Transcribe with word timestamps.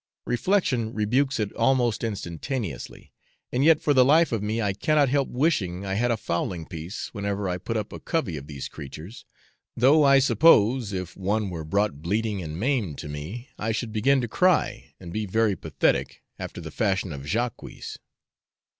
Reflection 0.25 0.95
rebukes 0.95 1.39
it 1.39 1.53
almost 1.53 2.03
instantaneously, 2.03 3.13
and 3.51 3.63
yet 3.63 3.79
for 3.79 3.93
the 3.93 4.03
life 4.03 4.31
of 4.31 4.41
me 4.41 4.59
I 4.59 4.73
cannot 4.73 5.09
help 5.09 5.29
wishing 5.29 5.85
I 5.85 5.93
had 5.93 6.09
a 6.09 6.17
fowling 6.17 6.65
piece 6.65 7.13
whenever 7.13 7.47
I 7.47 7.59
put 7.59 7.77
up 7.77 7.93
a 7.93 7.99
covey 7.99 8.35
of 8.35 8.47
these 8.47 8.67
creatures; 8.67 9.25
though 9.77 10.03
I 10.03 10.17
suppose, 10.17 10.91
if 10.91 11.15
one 11.15 11.51
were 11.51 11.63
brought 11.63 12.01
bleeding 12.01 12.41
and 12.41 12.59
maimed 12.59 12.97
to 12.97 13.09
me, 13.09 13.49
I 13.59 13.71
should 13.71 13.91
begin 13.93 14.21
to 14.21 14.27
cry, 14.27 14.95
and 14.99 15.13
be 15.13 15.27
very 15.27 15.55
pathetic, 15.55 16.23
after 16.39 16.61
the 16.61 16.71
fashion 16.71 17.13
of 17.13 17.27
Jacques. 17.27 17.61